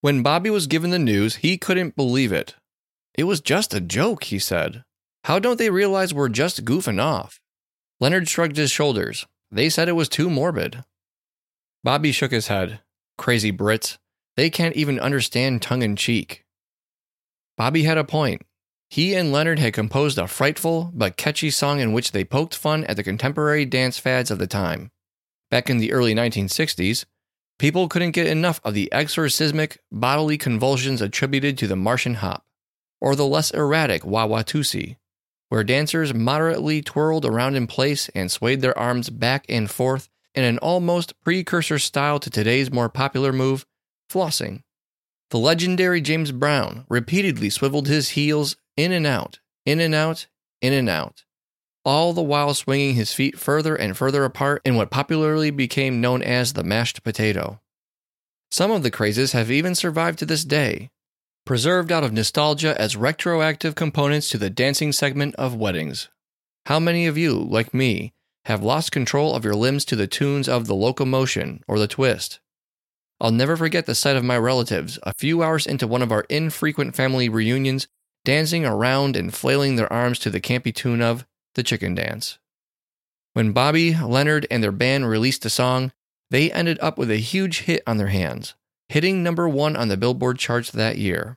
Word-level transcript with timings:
When 0.00 0.22
Bobby 0.22 0.48
was 0.48 0.66
given 0.66 0.90
the 0.90 0.98
news, 0.98 1.36
he 1.36 1.58
couldn't 1.58 1.96
believe 1.96 2.32
it. 2.32 2.54
It 3.14 3.24
was 3.24 3.40
just 3.40 3.74
a 3.74 3.80
joke, 3.80 4.24
he 4.24 4.38
said. 4.38 4.82
How 5.24 5.38
don't 5.38 5.58
they 5.58 5.68
realize 5.68 6.14
we're 6.14 6.30
just 6.30 6.64
goofing 6.64 7.02
off? 7.02 7.38
Leonard 8.00 8.28
shrugged 8.28 8.56
his 8.56 8.70
shoulders. 8.70 9.26
They 9.50 9.68
said 9.68 9.88
it 9.88 9.92
was 9.92 10.08
too 10.08 10.30
morbid. 10.30 10.84
Bobby 11.84 12.12
shook 12.12 12.32
his 12.32 12.46
head. 12.46 12.80
Crazy 13.18 13.52
Brits. 13.52 13.98
They 14.36 14.48
can't 14.48 14.76
even 14.76 14.98
understand 14.98 15.60
tongue 15.60 15.82
in 15.82 15.96
cheek. 15.96 16.46
Bobby 17.58 17.82
had 17.82 17.98
a 17.98 18.04
point. 18.04 18.40
He 18.88 19.14
and 19.14 19.30
Leonard 19.30 19.58
had 19.58 19.74
composed 19.74 20.16
a 20.16 20.26
frightful 20.26 20.90
but 20.94 21.18
catchy 21.18 21.50
song 21.50 21.78
in 21.78 21.92
which 21.92 22.12
they 22.12 22.24
poked 22.24 22.56
fun 22.56 22.84
at 22.84 22.96
the 22.96 23.04
contemporary 23.04 23.66
dance 23.66 23.98
fads 23.98 24.30
of 24.30 24.38
the 24.38 24.46
time. 24.46 24.90
Back 25.50 25.68
in 25.68 25.76
the 25.76 25.92
early 25.92 26.14
1960s, 26.14 27.04
people 27.60 27.88
couldn't 27.88 28.12
get 28.12 28.26
enough 28.26 28.58
of 28.64 28.72
the 28.72 28.90
exorcismic 28.90 29.78
bodily 29.92 30.38
convulsions 30.38 31.02
attributed 31.02 31.58
to 31.58 31.66
the 31.66 31.76
Martian 31.76 32.14
hop, 32.14 32.46
or 33.02 33.14
the 33.14 33.26
less 33.26 33.50
erratic 33.50 34.02
Wah-Watusi, 34.02 34.96
where 35.50 35.62
dancers 35.62 36.14
moderately 36.14 36.80
twirled 36.80 37.26
around 37.26 37.56
in 37.56 37.66
place 37.66 38.08
and 38.14 38.32
swayed 38.32 38.62
their 38.62 38.76
arms 38.78 39.10
back 39.10 39.44
and 39.46 39.70
forth 39.70 40.08
in 40.34 40.42
an 40.42 40.56
almost 40.58 41.12
precursor 41.22 41.78
style 41.78 42.18
to 42.18 42.30
today's 42.30 42.72
more 42.72 42.88
popular 42.88 43.30
move, 43.30 43.66
flossing. 44.10 44.62
The 45.28 45.38
legendary 45.38 46.00
James 46.00 46.32
Brown 46.32 46.86
repeatedly 46.88 47.50
swiveled 47.50 47.88
his 47.88 48.10
heels 48.10 48.56
in 48.78 48.90
and 48.90 49.06
out, 49.06 49.38
in 49.66 49.80
and 49.80 49.94
out, 49.94 50.28
in 50.62 50.72
and 50.72 50.88
out, 50.88 51.24
all 51.84 52.12
the 52.12 52.22
while 52.22 52.54
swinging 52.54 52.94
his 52.94 53.12
feet 53.12 53.38
further 53.38 53.74
and 53.74 53.96
further 53.96 54.24
apart 54.24 54.62
in 54.64 54.76
what 54.76 54.90
popularly 54.90 55.50
became 55.50 56.00
known 56.00 56.22
as 56.22 56.52
the 56.52 56.64
mashed 56.64 57.02
potato. 57.02 57.60
Some 58.50 58.70
of 58.70 58.82
the 58.82 58.90
crazes 58.90 59.32
have 59.32 59.50
even 59.50 59.74
survived 59.74 60.18
to 60.18 60.26
this 60.26 60.44
day, 60.44 60.90
preserved 61.46 61.90
out 61.90 62.04
of 62.04 62.12
nostalgia 62.12 62.78
as 62.80 62.96
retroactive 62.96 63.74
components 63.74 64.28
to 64.30 64.38
the 64.38 64.50
dancing 64.50 64.92
segment 64.92 65.34
of 65.36 65.54
weddings. 65.54 66.08
How 66.66 66.78
many 66.78 67.06
of 67.06 67.16
you, 67.16 67.34
like 67.34 67.72
me, 67.72 68.12
have 68.44 68.62
lost 68.62 68.92
control 68.92 69.34
of 69.34 69.44
your 69.44 69.54
limbs 69.54 69.84
to 69.86 69.96
the 69.96 70.06
tunes 70.06 70.48
of 70.48 70.66
the 70.66 70.74
locomotion 70.74 71.62
or 71.66 71.78
the 71.78 71.88
twist? 71.88 72.40
I'll 73.20 73.30
never 73.30 73.56
forget 73.56 73.86
the 73.86 73.94
sight 73.94 74.16
of 74.16 74.24
my 74.24 74.38
relatives, 74.38 74.98
a 75.02 75.12
few 75.12 75.42
hours 75.42 75.66
into 75.66 75.86
one 75.86 76.02
of 76.02 76.10
our 76.10 76.24
infrequent 76.28 76.96
family 76.96 77.28
reunions, 77.28 77.86
dancing 78.24 78.64
around 78.64 79.14
and 79.14 79.32
flailing 79.32 79.76
their 79.76 79.92
arms 79.92 80.18
to 80.20 80.30
the 80.30 80.40
campy 80.40 80.74
tune 80.74 81.02
of 81.02 81.26
The 81.54 81.62
Chicken 81.62 81.94
Dance. 81.94 82.38
When 83.32 83.52
Bobby, 83.52 83.94
Leonard, 83.94 84.46
and 84.50 84.62
their 84.62 84.72
band 84.72 85.08
released 85.08 85.42
the 85.42 85.50
song, 85.50 85.92
they 86.30 86.50
ended 86.52 86.78
up 86.80 86.98
with 86.98 87.10
a 87.10 87.16
huge 87.16 87.60
hit 87.62 87.82
on 87.86 87.96
their 87.96 88.08
hands, 88.08 88.54
hitting 88.88 89.22
number 89.22 89.48
one 89.48 89.76
on 89.76 89.88
the 89.88 89.96
Billboard 89.96 90.38
charts 90.38 90.70
that 90.70 90.98
year. 90.98 91.36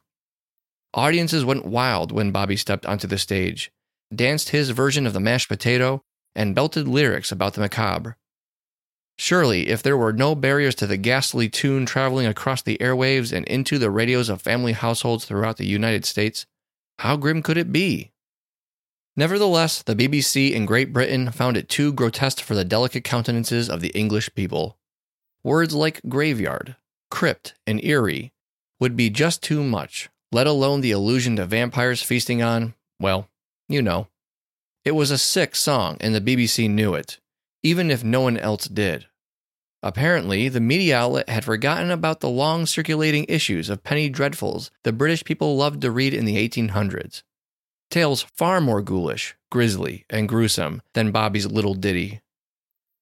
Audiences 0.94 1.44
went 1.44 1.66
wild 1.66 2.12
when 2.12 2.32
Bobby 2.32 2.56
stepped 2.56 2.86
onto 2.86 3.08
the 3.08 3.18
stage, 3.18 3.72
danced 4.14 4.50
his 4.50 4.70
version 4.70 5.08
of 5.08 5.14
the 5.14 5.20
mashed 5.20 5.50
potato, 5.50 6.04
and 6.36 6.56
belted 6.56 6.88
lyrics 6.88 7.32
about 7.32 7.56
the 7.56 7.62
macabre. 7.62 8.18
Surely, 9.18 9.70
if 9.70 9.84
there 9.84 9.98
were 9.98 10.14
no 10.14 10.36
barriers 10.36 10.76
to 10.76 10.88
the 10.88 10.98
ghastly 10.98 11.50
tune 11.50 11.86
traveling 11.86 12.26
across 12.26 12.62
the 12.62 12.78
airwaves 12.80 13.32
and 13.32 13.46
into 13.48 13.78
the 13.78 13.92
radios 13.92 14.30
of 14.30 14.42
family 14.42 14.74
households 14.74 15.26
throughout 15.26 15.58
the 15.58 15.68
United 15.68 16.06
States, 16.06 16.46
how 17.00 17.18
grim 17.18 17.42
could 17.42 17.58
it 17.58 17.72
be? 17.72 18.13
Nevertheless, 19.16 19.84
the 19.84 19.96
BBC 19.96 20.52
in 20.52 20.66
Great 20.66 20.92
Britain 20.92 21.32
found 21.32 21.56
it 21.56 21.70
too 21.70 21.94
grotesque 21.94 22.40
for 22.40 22.56
the 22.56 22.66
delicate 22.66 23.04
countenances 23.04 23.70
of 23.70 23.82
the 23.82 23.90
English 23.90 24.34
people. 24.34 24.78
Words 25.44 25.76
like 25.76 26.02
graveyard, 26.08 26.76
crypt, 27.12 27.54
and 27.68 27.84
eerie 27.84 28.34
would 28.80 28.96
be 28.96 29.10
just 29.10 29.44
too 29.44 29.64
much, 29.64 30.10
let 30.32 30.48
alone 30.48 30.82
the 30.82 30.92
allusion 30.92 31.36
to 31.36 31.46
vampires 31.46 32.02
feasting 32.02 32.42
on, 32.42 32.74
well, 33.00 33.30
you 33.70 33.82
know. 33.82 34.08
It 34.84 34.92
was 34.92 35.12
a 35.12 35.18
sick 35.18 35.56
song, 35.56 35.98
and 36.02 36.16
the 36.16 36.22
BBC 36.22 36.70
knew 36.70 36.94
it 36.96 37.20
even 37.64 37.90
if 37.90 38.04
no 38.04 38.22
one 38.22 38.38
else 38.38 38.68
did. 38.68 39.08
Apparently, 39.82 40.50
the 40.50 40.60
media 40.60 40.98
outlet 40.98 41.30
had 41.30 41.44
forgotten 41.44 41.90
about 41.90 42.20
the 42.20 42.30
long 42.30 42.66
circulating 42.66 43.26
issues 43.28 43.70
of 43.70 43.84
penny 43.84 44.10
dreadfuls 44.10 44.70
the 44.84 44.94
British 44.94 45.24
people 45.24 45.58
loved 45.58 45.82
to 45.82 45.92
read 45.92 46.14
in 46.14 46.26
the 46.26 46.38
1800s. 46.38 47.24
Tales 47.94 48.24
far 48.24 48.60
more 48.60 48.82
ghoulish, 48.82 49.36
grisly, 49.52 50.04
and 50.10 50.28
gruesome 50.28 50.82
than 50.96 51.12
Bobby's 51.12 51.46
little 51.46 51.76
ditty. 51.76 52.22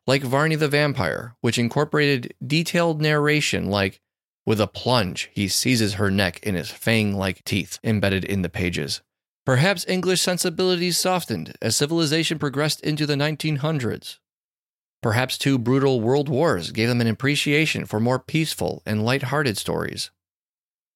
Like 0.06 0.22
Varney 0.22 0.56
the 0.56 0.68
Vampire, 0.68 1.38
which 1.40 1.58
incorporated 1.58 2.34
detailed 2.46 3.00
narration 3.00 3.70
like, 3.70 4.02
with 4.46 4.60
a 4.60 4.68
plunge, 4.68 5.30
he 5.32 5.48
seizes 5.48 5.94
her 5.94 6.12
neck 6.12 6.44
in 6.44 6.56
his 6.56 6.70
fang 6.70 7.16
like 7.16 7.46
teeth 7.46 7.80
embedded 7.86 8.26
in 8.26 8.42
the 8.42 8.50
pages. 8.50 9.00
Perhaps 9.46 9.86
English 9.88 10.20
sensibilities 10.20 10.98
softened 10.98 11.56
as 11.62 11.78
civilization 11.78 12.38
progressed 12.38 12.82
into 12.82 13.06
the 13.06 13.16
1900s. 13.16 14.18
Perhaps 15.02 15.38
two 15.38 15.58
brutal 15.58 16.02
world 16.02 16.28
wars 16.28 16.72
gave 16.72 16.90
them 16.90 17.00
an 17.00 17.08
appreciation 17.08 17.86
for 17.86 18.02
more 18.02 18.20
peaceful 18.20 18.84
and 18.86 19.06
light-hearted 19.06 19.58
stories. 19.58 20.12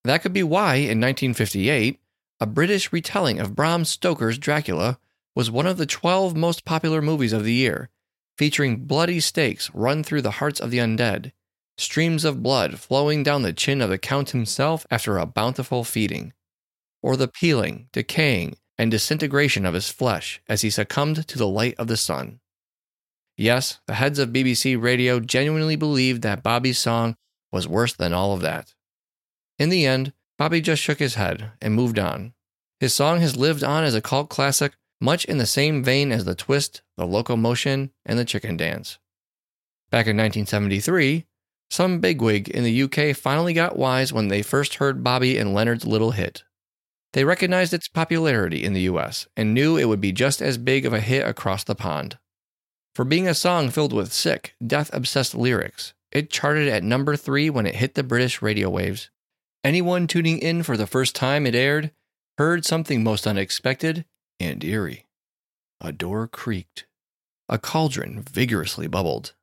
That 0.04 0.22
could 0.22 0.34
be 0.34 0.44
why, 0.44 0.76
in 0.76 1.00
1958, 1.00 2.02
a 2.40 2.46
British 2.46 2.92
retelling 2.92 3.40
of 3.40 3.56
Bram 3.56 3.86
Stoker's 3.86 4.38
Dracula 4.38 5.00
was 5.36 5.52
one 5.52 5.68
of 5.68 5.78
the 5.78 5.86
12 5.86 6.36
most 6.36 6.66
popular 6.66 7.02
movies 7.02 7.34
of 7.34 7.44
the 7.44 7.54
year, 7.54 7.90
featuring 8.38 8.86
bloody 8.86 9.20
stakes 9.20 9.72
run 9.74 10.04
through 10.04 10.22
the 10.22 10.32
hearts 10.32 10.60
of 10.60 10.72
the 10.72 10.80
undead, 10.80 11.32
streams 11.78 12.26
of 12.26 12.44
blood 12.44 12.80
flowing 12.80 13.24
down 13.24 13.42
the 13.42 13.54
chin 13.54 13.82
of 13.82 13.90
the 13.90 13.98
Count 13.98 14.32
himself 14.32 14.86
after 14.92 15.18
a 15.18 15.26
bountiful 15.26 15.84
feeding, 15.84 16.34
or 17.02 17.16
the 17.16 17.28
peeling, 17.28 17.88
decaying, 17.92 18.56
and 18.78 18.92
disintegration 18.92 19.66
of 19.66 19.74
his 19.74 19.90
flesh 19.90 20.42
as 20.50 20.62
he 20.62 20.70
succumbed 20.70 21.28
to 21.28 21.38
the 21.38 21.48
light 21.48 21.76
of 21.78 21.88
the 21.88 21.98
sun. 21.98 22.40
Yes, 23.38 23.80
the 23.88 23.96
heads 23.96 24.20
of 24.20 24.30
BBC 24.30 24.82
Radio 24.82 25.20
genuinely 25.20 25.76
believed 25.76 26.22
that 26.22 26.44
Bobby's 26.44 26.80
song 26.80 27.16
was 27.52 27.68
worse 27.68 27.94
than 27.94 28.14
all 28.14 28.34
of 28.34 28.42
that. 28.42 28.74
In 29.58 29.70
the 29.70 29.86
end, 29.86 30.14
Bobby 30.38 30.62
just 30.62 30.82
shook 30.82 31.00
his 31.00 31.16
head 31.16 31.52
and 31.62 31.74
moved 31.74 31.98
on. 31.98 32.34
His 32.80 32.94
song 32.94 33.22
has 33.22 33.38
lived 33.38 33.64
on 33.64 33.84
as 33.84 33.96
a 33.96 34.02
cult 34.02 34.30
classic, 34.30 34.74
much 35.00 35.26
in 35.26 35.38
the 35.38 35.46
same 35.46 35.84
vein 35.84 36.12
as 36.12 36.26
the 36.26 36.36
twist, 36.36 36.82
the 36.98 37.06
locomotion, 37.06 37.92
and 38.06 38.20
the 38.20 38.26
chicken 38.26 38.58
dance. 38.58 39.00
Back 39.92 40.08
in 40.08 40.18
1973, 40.18 41.26
some 41.70 42.00
bigwig 42.00 42.50
in 42.50 42.64
the 42.64 42.84
UK 42.84 43.16
finally 43.16 43.54
got 43.54 43.78
wise 43.78 44.12
when 44.12 44.28
they 44.28 44.42
first 44.42 44.76
heard 44.76 45.04
Bobby 45.04 45.38
and 45.38 45.54
Leonard's 45.54 45.86
little 45.86 46.12
hit. 46.12 46.44
They 47.14 47.24
recognized 47.24 47.74
its 47.74 47.88
popularity 47.88 48.64
in 48.64 48.74
the 48.74 48.82
US 48.82 49.28
and 49.38 49.54
knew 49.54 49.78
it 49.78 49.88
would 49.88 50.02
be 50.02 50.12
just 50.12 50.42
as 50.42 50.58
big 50.58 50.86
of 50.86 50.94
a 50.94 51.00
hit 51.00 51.26
across 51.26 51.64
the 51.64 51.76
pond. 51.76 52.18
For 52.94 53.06
being 53.06 53.28
a 53.28 53.34
song 53.34 53.70
filled 53.70 53.94
with 53.94 54.14
sick, 54.14 54.56
death 54.66 54.90
obsessed 54.94 55.34
lyrics, 55.34 55.94
it 56.12 56.30
charted 56.30 56.68
at 56.68 56.84
number 56.84 57.16
three 57.16 57.50
when 57.50 57.66
it 57.66 57.76
hit 57.76 57.96
the 57.96 58.04
British 58.04 58.42
radio 58.42 58.70
waves. 58.70 59.10
Anyone 59.66 60.06
tuning 60.06 60.38
in 60.38 60.62
for 60.62 60.78
the 60.78 60.86
first 60.86 61.16
time 61.16 61.48
it 61.48 61.56
aired 61.56 61.90
heard 62.38 62.64
something 62.64 63.04
most 63.04 63.26
unexpected 63.26 64.06
and 64.40 64.64
eerie. 64.64 65.08
A 65.82 65.92
door 65.92 66.28
creaked, 66.28 66.86
a 67.50 67.58
cauldron 67.58 68.22
vigorously 68.22 68.86
bubbled, 68.86 69.34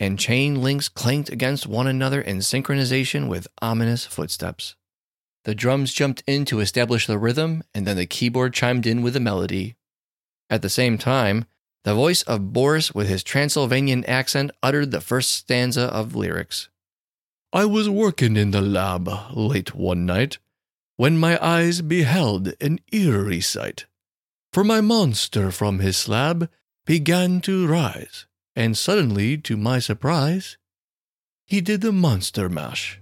and 0.00 0.18
chain 0.18 0.62
links 0.62 0.88
clanked 0.88 1.28
against 1.28 1.66
one 1.66 1.86
another 1.86 2.22
in 2.22 2.38
synchronization 2.38 3.28
with 3.28 3.46
ominous 3.60 4.06
footsteps. 4.06 4.74
The 5.44 5.54
drums 5.54 5.92
jumped 5.92 6.22
in 6.26 6.46
to 6.46 6.60
establish 6.60 7.06
the 7.06 7.18
rhythm, 7.18 7.62
and 7.74 7.86
then 7.86 7.98
the 7.98 8.06
keyboard 8.06 8.54
chimed 8.54 8.86
in 8.86 9.02
with 9.02 9.12
the 9.12 9.20
melody. 9.20 9.76
At 10.48 10.62
the 10.62 10.70
same 10.70 10.96
time, 10.96 11.44
the 11.84 11.94
voice 11.94 12.22
of 12.22 12.54
Boris, 12.54 12.94
with 12.94 13.06
his 13.06 13.22
Transylvanian 13.22 14.06
accent, 14.06 14.50
uttered 14.62 14.92
the 14.92 15.02
first 15.02 15.30
stanza 15.30 15.82
of 15.88 16.14
lyrics. 16.14 16.70
I 17.54 17.66
was 17.66 17.86
working 17.86 18.38
in 18.38 18.50
the 18.50 18.62
lab 18.62 19.10
late 19.30 19.74
one 19.74 20.06
night 20.06 20.38
when 20.96 21.18
my 21.18 21.38
eyes 21.44 21.82
beheld 21.82 22.54
an 22.62 22.78
eerie 22.90 23.42
sight. 23.42 23.84
For 24.54 24.64
my 24.64 24.80
monster 24.80 25.50
from 25.50 25.80
his 25.80 25.98
slab 25.98 26.48
began 26.86 27.42
to 27.42 27.66
rise, 27.66 28.24
and 28.56 28.74
suddenly, 28.74 29.36
to 29.36 29.58
my 29.58 29.80
surprise, 29.80 30.56
he 31.44 31.60
did 31.60 31.82
the 31.82 31.92
monster 31.92 32.48
mash. 32.48 32.98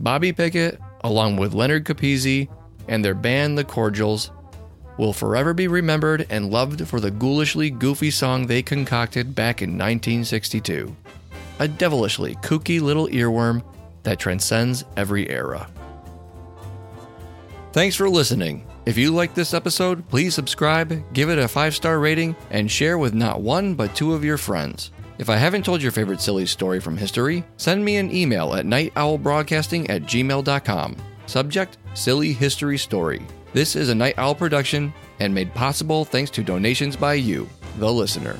Bobby 0.00 0.32
Pickett, 0.32 0.80
along 1.04 1.36
with 1.36 1.54
Leonard 1.54 1.84
Capizzi 1.84 2.48
and 2.88 3.04
their 3.04 3.14
band 3.14 3.56
The 3.56 3.62
Cordials, 3.62 4.32
will 4.98 5.12
forever 5.12 5.54
be 5.54 5.68
remembered 5.68 6.26
and 6.28 6.50
loved 6.50 6.88
for 6.88 6.98
the 6.98 7.12
ghoulishly 7.12 7.70
goofy 7.70 8.10
song 8.10 8.48
they 8.48 8.62
concocted 8.62 9.36
back 9.36 9.62
in 9.62 9.78
1962. 9.78 10.96
A 11.58 11.68
devilishly 11.68 12.34
kooky 12.36 12.80
little 12.80 13.08
earworm 13.08 13.62
that 14.02 14.18
transcends 14.18 14.84
every 14.96 15.28
era. 15.28 15.68
Thanks 17.72 17.96
for 17.96 18.08
listening. 18.08 18.66
If 18.86 18.96
you 18.96 19.12
like 19.12 19.34
this 19.34 19.52
episode, 19.52 20.08
please 20.08 20.34
subscribe, 20.34 21.12
give 21.12 21.28
it 21.28 21.38
a 21.38 21.46
five 21.46 21.74
star 21.74 21.98
rating, 21.98 22.34
and 22.50 22.70
share 22.70 22.96
with 22.96 23.12
not 23.12 23.42
one 23.42 23.74
but 23.74 23.94
two 23.94 24.14
of 24.14 24.24
your 24.24 24.38
friends. 24.38 24.90
If 25.18 25.28
I 25.28 25.36
haven't 25.36 25.64
told 25.64 25.82
your 25.82 25.92
favorite 25.92 26.20
silly 26.20 26.46
story 26.46 26.80
from 26.80 26.96
history, 26.96 27.44
send 27.56 27.84
me 27.84 27.96
an 27.96 28.14
email 28.14 28.54
at 28.54 28.64
nightowlbroadcasting 28.64 29.90
at 29.90 30.02
gmail.com. 30.02 30.96
Subject 31.26 31.76
Silly 31.94 32.32
History 32.32 32.78
Story. 32.78 33.26
This 33.52 33.76
is 33.76 33.88
a 33.88 33.94
Night 33.94 34.14
Owl 34.16 34.34
production 34.34 34.92
and 35.20 35.34
made 35.34 35.52
possible 35.54 36.04
thanks 36.04 36.30
to 36.32 36.42
donations 36.42 36.96
by 36.96 37.14
you, 37.14 37.48
the 37.78 37.92
listener. 37.92 38.38